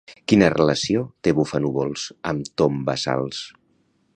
Quina 0.31 0.47
relació 0.53 1.03
té 1.27 1.33
Bufanúvols 1.39 2.07
amb 2.33 2.51
Tombassals? 2.63 3.43